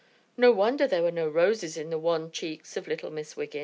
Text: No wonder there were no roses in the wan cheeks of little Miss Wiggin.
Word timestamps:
No 0.35 0.51
wonder 0.51 0.87
there 0.87 1.03
were 1.03 1.11
no 1.11 1.27
roses 1.29 1.77
in 1.77 1.91
the 1.91 1.99
wan 1.99 2.31
cheeks 2.31 2.75
of 2.75 2.87
little 2.87 3.11
Miss 3.11 3.37
Wiggin. 3.37 3.59